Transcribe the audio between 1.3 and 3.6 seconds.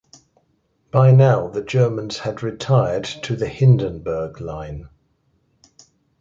the Germans had retired to the